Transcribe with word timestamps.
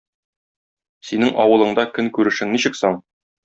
Синең 1.11 1.37
авылыңда 1.45 1.87
көнкүрешең 2.01 2.59
ничек 2.59 2.85
соң? 2.85 3.03